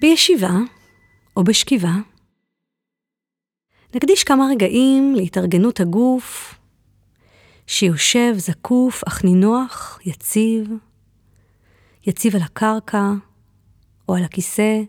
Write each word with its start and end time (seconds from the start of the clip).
בישיבה 0.00 0.54
או 1.36 1.44
בשכיבה, 1.44 1.92
נקדיש 3.94 4.24
כמה 4.24 4.44
רגעים 4.50 5.14
להתארגנות 5.14 5.80
הגוף, 5.80 6.54
שיושב 7.66 8.34
זקוף 8.36 9.02
אך 9.08 9.24
נינוח, 9.24 10.00
יציב, 10.04 10.70
יציב 12.06 12.36
על 12.36 12.42
הקרקע 12.42 13.10
או 14.08 14.14
על 14.14 14.24
הכיסא. 14.24 14.82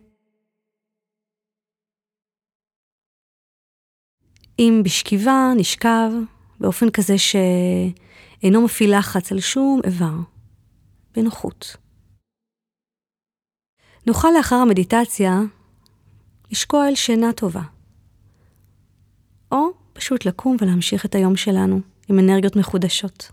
אם 4.60 4.82
בשכיבה 4.86 5.52
נשכב 5.58 6.12
באופן 6.60 6.90
כזה 6.90 7.16
שאינו 7.18 8.66
מפעיל 8.66 8.98
לחץ 8.98 9.32
על 9.32 9.40
שום 9.40 9.82
איבר, 9.86 10.16
בנוחות. 11.16 11.85
נוכל 14.08 14.28
לאחר 14.38 14.56
המדיטציה 14.56 15.32
לשקוע 16.52 16.88
אל 16.90 16.96
שינה 16.96 17.34
טובה, 17.34 17.62
או 19.52 19.58
פשוט 19.94 20.26
לקום 20.26 20.58
ולהמשיך 20.62 21.06
את 21.06 21.16
היום 21.16 21.36
שלנו 21.36 21.82
עם 22.10 22.20
אנרגיות 22.20 22.56
מחודשות. 22.56 23.32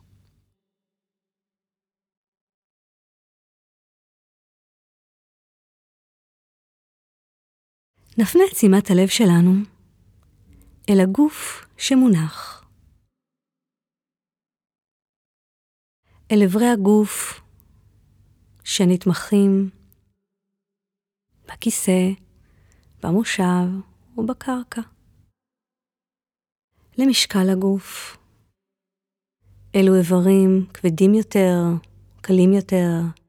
נפנה 8.18 8.42
את 8.50 8.56
שימת 8.56 8.90
הלב 8.90 9.08
שלנו 9.08 9.52
אל 10.90 11.00
הגוף 11.00 11.66
שמונח. 11.78 12.64
אל 16.32 16.42
אברי 16.46 16.68
הגוף 16.68 17.40
שנתמכים 18.64 19.70
בכיסא, 21.52 22.08
במושב 23.02 23.68
ובקרקע. 24.16 24.80
למשקל 26.98 27.50
הגוף. 27.52 28.16
אילו 29.74 29.94
איברים 29.96 30.66
כבדים 30.74 31.14
יותר, 31.14 31.58
קלים 32.20 32.52
יותר. 32.52 33.22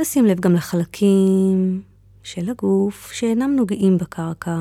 נשים 0.00 0.24
לב 0.24 0.40
גם 0.40 0.52
לחלקים 0.52 1.82
של 2.22 2.50
הגוף 2.50 3.12
שאינם 3.12 3.56
נוגעים 3.56 3.98
בקרקע, 3.98 4.56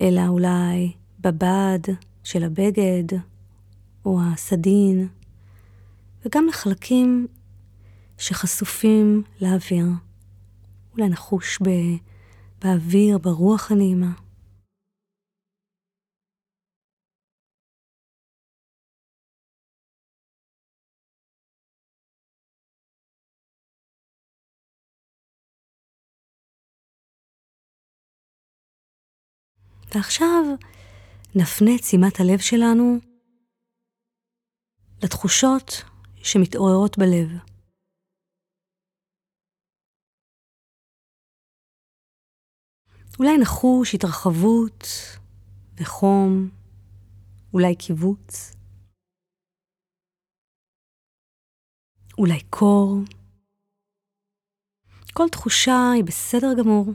אלא 0.00 0.22
אולי 0.28 0.92
בבד 1.20 1.78
של 2.24 2.44
הבגד 2.44 3.18
או 4.04 4.20
הסדין, 4.22 5.08
וגם 6.24 6.46
לחלקים 6.48 7.26
שחשופים 8.18 9.22
לאוויר. 9.40 9.86
אולי 10.96 11.08
נחוש. 11.08 11.58
באוויר, 12.64 13.18
ברוח 13.18 13.72
הנעימה. 13.72 14.10
ועכשיו 29.94 30.44
נפנה 31.34 31.70
את 31.78 31.84
שימת 31.84 32.20
הלב 32.20 32.38
שלנו 32.38 32.98
לתחושות 35.02 35.64
שמתעוררות 36.16 36.98
בלב. 36.98 37.52
אולי 43.18 43.38
נחוש 43.42 43.94
התרחבות 43.94 44.84
וחום, 45.80 46.50
אולי 47.54 47.76
קיבוץ, 47.76 48.52
אולי 52.18 52.40
קור. 52.50 52.96
כל 55.12 55.28
תחושה 55.32 55.90
היא 55.94 56.04
בסדר 56.04 56.48
גמור, 56.58 56.86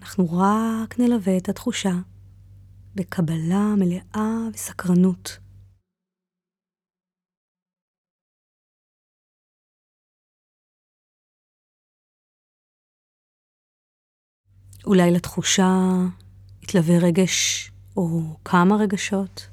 אנחנו 0.00 0.24
רק 0.24 0.98
נלווה 0.98 1.36
את 1.36 1.48
התחושה. 1.48 2.11
בקבלה 2.94 3.74
מלאה 3.78 4.48
וסקרנות. 4.54 5.38
אולי 14.86 15.10
לתחושה 15.16 15.72
יתלווה 16.62 16.94
רגש 17.08 17.70
או 17.96 18.20
כמה 18.44 18.74
רגשות. 18.82 19.52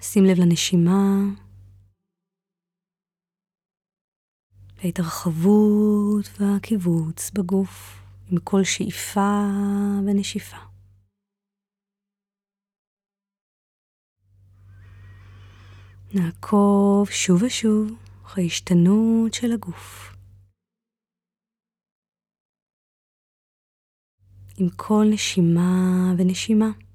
שים 0.00 0.24
לב 0.24 0.38
לנשימה. 0.38 1.47
ההתרחבות 4.78 6.28
והקיבוץ 6.40 7.30
בגוף 7.30 8.02
עם 8.30 8.38
כל 8.44 8.64
שאיפה 8.64 9.42
ונשיפה. 10.06 10.56
נעקוב 16.14 17.10
שוב 17.10 17.42
ושוב 17.42 17.98
אחרי 18.24 18.46
השתנות 18.46 19.34
של 19.34 19.52
הגוף. 19.52 20.14
עם 24.60 24.68
כל 24.76 25.04
נשימה 25.12 26.14
ונשימה. 26.18 26.87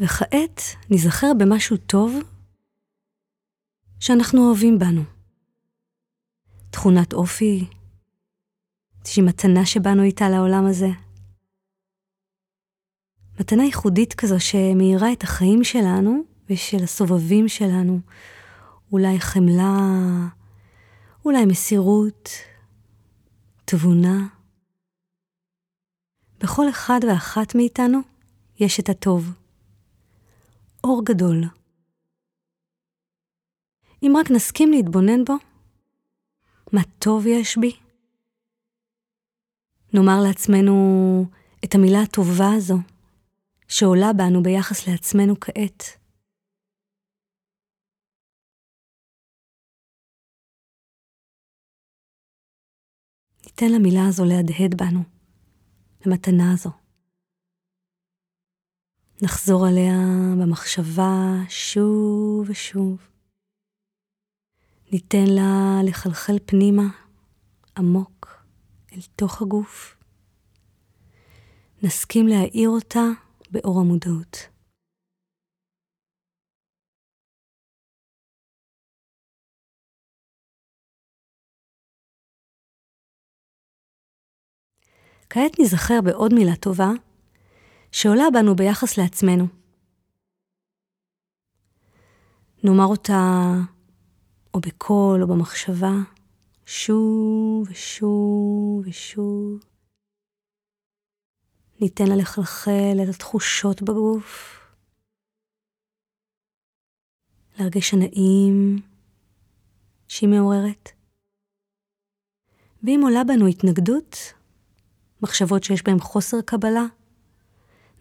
וכעת 0.00 0.60
ניזכר 0.90 1.32
במשהו 1.38 1.76
טוב 1.76 2.14
שאנחנו 4.00 4.48
אוהבים 4.48 4.78
בנו. 4.78 5.02
תכונת 6.70 7.12
אופי, 7.12 7.66
איזושהי 9.00 9.22
מתנה 9.22 9.66
שבאנו 9.66 10.02
איתה 10.02 10.28
לעולם 10.28 10.66
הזה. 10.66 10.88
מתנה 13.40 13.64
ייחודית 13.64 14.14
כזו 14.14 14.40
שמאירה 14.40 15.12
את 15.12 15.22
החיים 15.22 15.64
שלנו 15.64 16.22
ושל 16.50 16.84
הסובבים 16.84 17.48
שלנו. 17.48 18.00
אולי 18.92 19.20
חמלה, 19.20 19.88
אולי 21.24 21.44
מסירות, 21.44 22.28
תבונה. 23.64 24.26
בכל 26.40 26.68
אחד 26.70 27.00
ואחת 27.08 27.54
מאיתנו 27.54 27.98
יש 28.58 28.80
את 28.80 28.88
הטוב. 28.88 29.45
אור 30.86 31.02
גדול. 31.04 31.42
אם 34.02 34.12
רק 34.20 34.30
נסכים 34.30 34.70
להתבונן 34.70 35.24
בו, 35.24 35.34
מה 36.72 36.80
טוב 36.98 37.26
יש 37.26 37.58
בי? 37.58 37.76
נאמר 39.94 40.20
לעצמנו 40.28 40.74
את 41.64 41.74
המילה 41.74 42.02
הטובה 42.02 42.52
הזו, 42.56 42.76
שעולה 43.68 44.12
בנו 44.12 44.42
ביחס 44.42 44.88
לעצמנו 44.88 45.34
כעת. 45.40 45.82
ניתן 53.46 53.72
למילה 53.72 54.08
הזו 54.08 54.24
להדהד 54.24 54.74
בנו, 54.82 55.00
למתנה 56.06 56.52
הזו. 56.52 56.85
נחזור 59.22 59.66
עליה 59.66 59.98
במחשבה 60.40 61.14
שוב 61.48 62.50
ושוב. 62.50 63.08
ניתן 64.92 65.26
לה 65.26 65.80
לחלחל 65.84 66.38
פנימה, 66.46 66.82
עמוק, 67.76 68.44
אל 68.92 69.00
תוך 69.16 69.42
הגוף. 69.42 69.96
נסכים 71.82 72.26
להאיר 72.26 72.68
אותה 72.68 73.04
באור 73.50 73.80
המודעות. 73.80 74.36
כעת 85.30 85.60
נזכר 85.60 86.00
בעוד 86.04 86.34
מילה 86.34 86.56
טובה 86.56 86.90
שעולה 87.98 88.24
בנו 88.32 88.56
ביחס 88.56 88.98
לעצמנו. 88.98 89.46
נאמר 92.64 92.84
אותה 92.84 93.52
או 94.54 94.60
בקול 94.60 95.22
או 95.22 95.28
במחשבה, 95.28 95.92
שוב 96.66 97.70
ושוב 97.70 98.86
ושוב. 98.86 99.60
ניתן 101.80 102.04
לה 102.06 102.16
לחלחל 102.16 102.96
את 103.02 103.14
התחושות 103.14 103.82
בגוף, 103.82 104.60
להרגיש 107.58 107.94
הנעים 107.94 108.82
שהיא 110.08 110.28
מעוררת. 110.28 110.88
ואם 112.82 113.00
עולה 113.02 113.24
בנו 113.24 113.46
התנגדות, 113.46 114.16
מחשבות 115.22 115.64
שיש 115.64 115.82
בהן 115.82 115.98
חוסר 115.98 116.36
קבלה, 116.46 116.86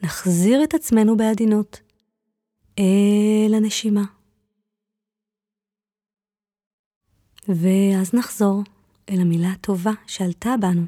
נחזיר 0.04 0.64
את 0.64 0.74
עצמנו 0.74 1.18
בעדינות 1.18 1.82
אל 2.80 3.54
הנשימה. 3.54 4.04
ואז 7.48 8.14
נחזור 8.14 8.64
אל 9.10 9.22
המילה 9.22 9.52
הטובה 9.52 9.92
שעלתה 10.08 10.56
בנו, 10.62 10.86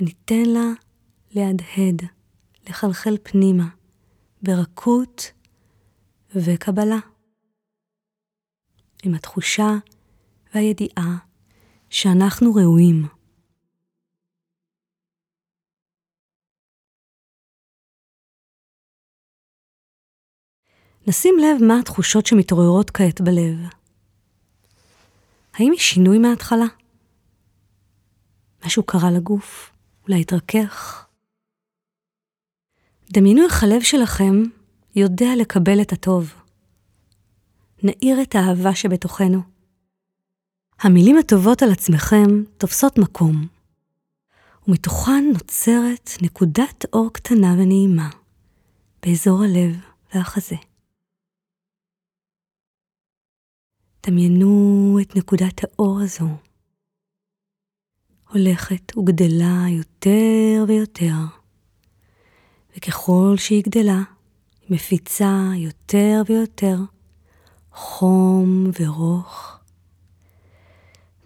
וניתן 0.00 0.42
לה 0.46 0.72
להדהד, 1.30 2.02
לחלחל 2.68 3.16
פנימה, 3.22 3.68
ברכות 4.42 5.32
וקבלה. 6.34 6.98
עם 9.02 9.14
התחושה 9.14 9.70
והידיעה 10.54 11.18
שאנחנו 11.90 12.54
ראויים. 12.54 13.19
נשים 21.10 21.34
לב 21.38 21.64
מה 21.64 21.78
התחושות 21.78 22.26
שמתעוררות 22.26 22.90
כעת 22.90 23.20
בלב. 23.20 23.58
האם 25.54 25.72
יש 25.72 25.90
שינוי 25.90 26.18
מההתחלה? 26.18 26.64
משהו 28.66 28.82
קרה 28.82 29.10
לגוף? 29.10 29.72
אולי 30.08 30.20
התרכך? 30.20 31.06
דמיינו 33.12 33.44
איך 33.44 33.62
הלב 33.62 33.82
שלכם 33.82 34.42
יודע 34.96 35.28
לקבל 35.38 35.82
את 35.82 35.92
הטוב. 35.92 36.34
נאיר 37.82 38.22
את 38.22 38.34
האהבה 38.34 38.74
שבתוכנו. 38.74 39.42
המילים 40.80 41.18
הטובות 41.18 41.62
על 41.62 41.72
עצמכם 41.72 42.44
תופסות 42.58 42.98
מקום, 42.98 43.46
ומתוכן 44.68 45.24
נוצרת 45.32 46.10
נקודת 46.22 46.84
אור 46.92 47.12
קטנה 47.12 47.52
ונעימה 47.58 48.10
באזור 49.02 49.42
הלב 49.42 49.76
והחזה. 50.14 50.69
דמיינו 54.06 54.98
את 55.02 55.16
נקודת 55.16 55.64
האור 55.64 56.00
הזו, 56.00 56.28
הולכת 58.28 58.96
וגדלה 58.96 59.64
יותר 59.70 60.64
ויותר, 60.68 61.16
וככל 62.76 63.34
שהיא 63.36 63.62
גדלה, 63.64 64.02
היא 64.60 64.76
מפיצה 64.76 65.50
יותר 65.56 66.22
ויותר 66.26 66.76
חום 67.72 68.70
ורוך. 68.80 69.58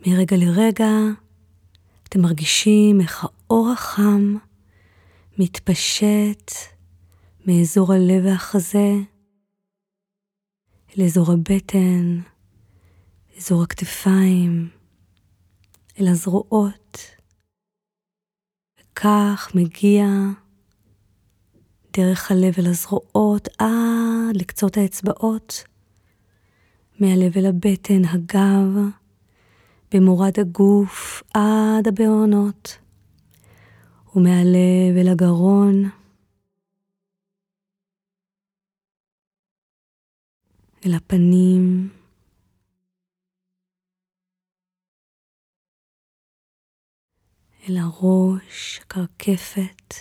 מרגע 0.06 0.36
לרגע 0.36 0.90
אתם 2.08 2.20
מרגישים 2.20 3.00
איך 3.00 3.24
האור 3.24 3.70
החם 3.72 4.36
מתפשט 5.38 6.50
מאזור 7.46 7.92
הלב 7.92 8.24
והחזה 8.24 8.92
לאזור 10.96 11.32
הבטן, 11.32 12.20
אזור 13.36 13.62
הכתפיים, 13.62 14.68
אל 16.00 16.08
הזרועות, 16.08 16.98
וכך 18.80 19.52
מגיע 19.54 20.06
דרך 21.92 22.30
הלב 22.30 22.54
אל 22.58 22.66
הזרועות 22.66 23.48
עד 23.58 24.36
לקצות 24.36 24.76
האצבעות, 24.76 25.64
מהלב 27.00 27.38
אל 27.38 27.46
הבטן, 27.46 28.04
הגב, 28.04 28.78
במורד 29.94 30.40
הגוף 30.40 31.22
עד 31.34 31.88
הבעונות, 31.88 32.78
ומהלב 34.16 34.96
אל 34.96 35.08
הגרון, 35.08 35.90
אל 40.86 40.94
הפנים, 40.94 41.88
אל 47.68 47.76
הראש, 47.76 48.80
הקרקפת. 48.80 49.94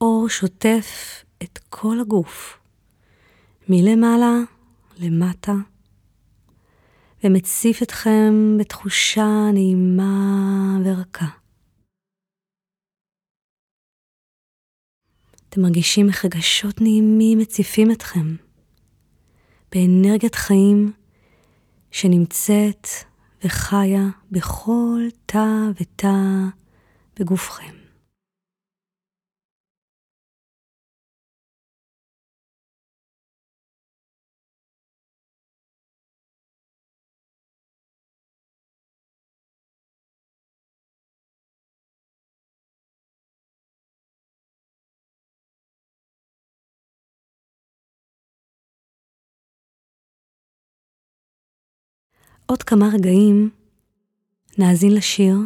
אור 0.00 0.28
שוטף 0.28 0.86
את 1.42 1.58
כל 1.68 1.96
הגוף, 2.00 2.60
מלמעלה 3.68 4.34
למטה, 4.98 5.52
ומציף 7.24 7.82
אתכם 7.82 8.58
בתחושה 8.60 9.50
נעימה 9.52 10.78
ורכה. 10.84 11.26
אתם 15.48 15.60
מרגישים 15.60 16.08
איך 16.08 16.24
רגשות 16.24 16.80
נעימים 16.80 17.38
מציפים 17.38 17.90
אתכם, 17.90 18.36
באנרגיית 19.72 20.34
חיים 20.34 20.92
שנמצאת 21.90 22.86
וחיה 23.44 24.08
בכל 24.30 25.00
תא 25.26 25.46
ותא 25.80 26.14
בגופכם. 27.18 27.81
עוד 52.46 52.62
כמה 52.62 52.88
רגעים 52.94 53.50
נאזין 54.58 54.94
לשיר. 54.94 55.36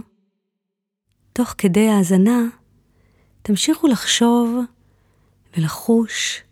תוך 1.33 1.55
כדי 1.59 1.89
האזנה, 1.89 2.43
תמשיכו 3.43 3.87
לחשוב 3.87 4.59
ולחוש 5.57 6.43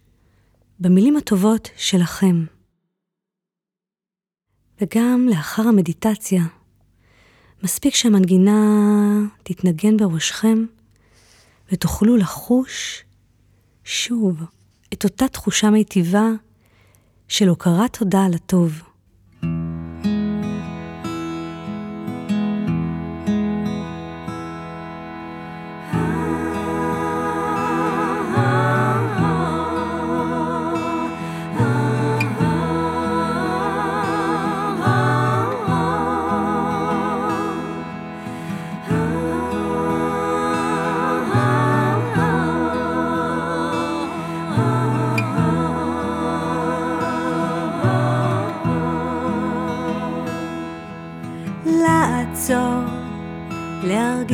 במילים 0.80 1.16
הטובות 1.16 1.68
שלכם. 1.76 2.44
וגם 4.80 5.26
לאחר 5.30 5.62
המדיטציה, 5.62 6.42
מספיק 7.62 7.94
שהמנגינה 7.94 8.60
תתנגן 9.42 9.96
בראשכם 9.96 10.64
ותוכלו 11.72 12.16
לחוש 12.16 13.04
שוב 13.84 14.42
את 14.92 15.04
אותה 15.04 15.28
תחושה 15.28 15.70
מיטיבה 15.70 16.28
של 17.28 17.48
הוקרת 17.48 17.96
תודה 17.96 18.24
על 18.24 18.34
הטוב. 18.34 18.93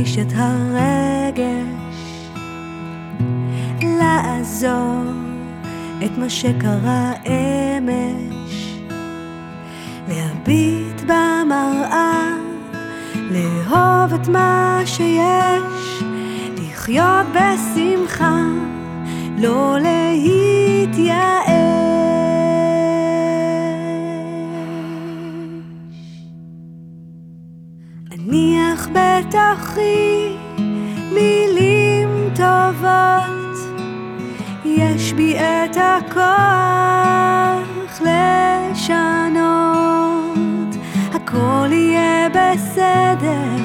להרגיש 0.00 0.18
את 0.18 0.32
הרגש, 0.34 1.90
לעזור 3.82 5.02
את 6.04 6.18
מה 6.18 6.30
שקרה 6.30 7.12
אמש, 7.26 8.78
להביט 10.08 11.00
במראה 11.00 12.36
לאהוב 13.30 14.14
את 14.14 14.28
מה 14.28 14.80
שיש, 14.84 16.02
לחיות 16.58 17.26
בשמחה, 17.34 18.40
לא 19.38 19.76
להתייאש. 19.80 21.50
בתוכי 29.30 30.36
מילים 31.12 32.08
טובות, 32.36 33.56
יש 34.64 35.12
בי 35.12 35.36
את 35.38 35.76
הכוח 35.76 36.20
לשנות, 38.70 39.36
הכל 41.14 41.68
יהיה 41.70 42.28
בסדר, 42.28 43.56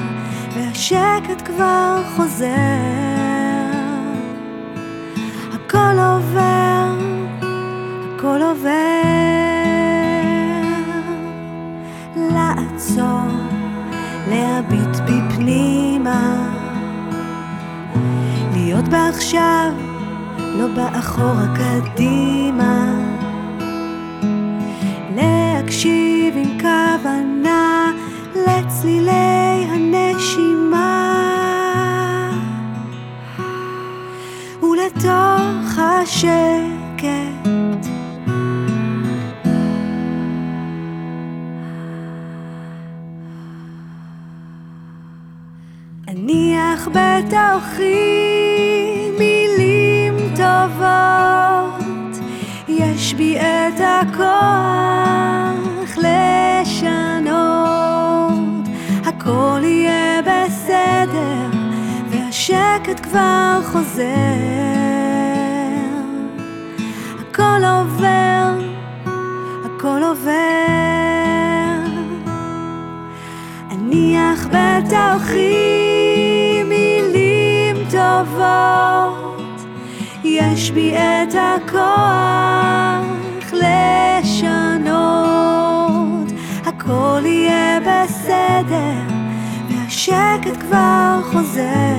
והשקט 0.54 1.42
כבר 1.44 2.02
חוזר. 2.16 2.46
הכל 5.52 5.98
עובר, 5.98 6.94
הכל 8.16 8.40
עובר. 8.42 9.16
לעצור, 12.16 13.45
להביט 14.30 14.96
בפנימה, 15.04 16.48
להיות 18.52 18.88
בעכשיו, 18.88 19.72
לא 20.38 20.66
באחורה 20.66 21.46
קדימה. 21.56 22.94
להקשיב 25.16 26.34
עם 26.36 26.60
כוונה 26.60 27.92
לצלילי 28.34 29.66
הנשימה 29.70 31.12
ולתוך 34.62 35.78
השקט 35.78 37.35
אניח 46.08 46.88
בתוכי 46.88 47.90
מילים 49.18 50.14
טובות, 50.36 51.84
יש 52.68 53.14
בי 53.14 53.38
את 53.40 53.80
הכוח 53.80 54.26
לשנות, 55.96 57.48
הכל 59.04 59.60
יהיה 59.62 60.22
בסדר, 60.22 61.50
והשקט 62.10 63.00
כבר 63.02 63.60
חוזר. 63.72 64.04
הכל 67.20 67.64
עובר, 67.64 68.58
הכל 69.64 70.02
עובר. 70.02 70.46
אניח 73.72 74.46
בתוכי 74.46 75.65
יש 80.56 80.70
בי 80.70 80.94
את 80.96 81.34
הכוח 81.34 81.82
לשנות, 83.52 85.02
הכל 86.66 87.20
יהיה 87.24 87.80
בסדר, 87.80 89.02
והשקט 89.70 90.56
כבר 90.60 91.20
חוזר. 91.32 91.95